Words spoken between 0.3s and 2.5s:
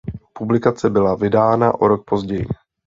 Publikace byla vydána o rok později.